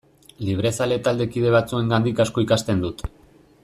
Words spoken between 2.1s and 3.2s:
asko ikasten dut.